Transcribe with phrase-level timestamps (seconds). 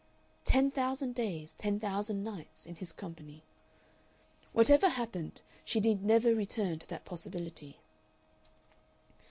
[0.45, 3.43] "Ten thousand days, ten thousand nights" in his company.
[4.51, 7.77] Whatever happened she need never return to that possibility.